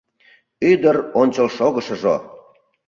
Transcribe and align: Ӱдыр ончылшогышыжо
Ӱдыр 0.69 0.97
ончылшогышыжо 1.21 2.15